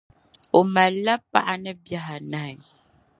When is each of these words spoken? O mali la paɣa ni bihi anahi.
O 0.57 0.59
mali 0.73 0.99
la 1.07 1.15
paɣa 1.31 1.53
ni 1.63 1.71
bihi 1.83 1.99
anahi. 2.15 2.55